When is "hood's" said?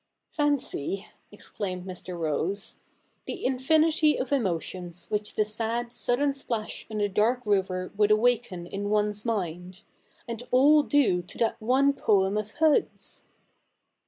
12.53-13.21